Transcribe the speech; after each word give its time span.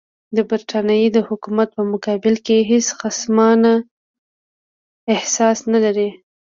د 0.35 0.37
برټانیې 0.49 1.07
د 1.13 1.17
حکومت 1.27 1.69
په 1.77 1.83
مقابل 1.93 2.35
کې 2.45 2.57
هېڅ 2.69 2.85
خصمانه 2.99 3.73
احساس 5.15 5.59
نه 5.73 5.79
لري. 5.85 6.09